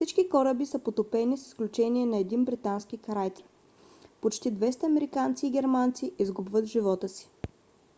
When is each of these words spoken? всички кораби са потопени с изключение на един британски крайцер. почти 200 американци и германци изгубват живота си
всички 0.05 0.29
кораби 0.29 0.65
са 0.65 0.79
потопени 0.79 1.37
с 1.37 1.47
изключение 1.47 2.05
на 2.05 2.17
един 2.17 2.45
британски 2.45 2.97
крайцер. 2.97 3.45
почти 4.21 4.53
200 4.53 4.83
американци 4.83 5.47
и 5.47 5.51
германци 5.51 6.13
изгубват 6.19 6.65
живота 6.65 7.09
си 7.09 7.29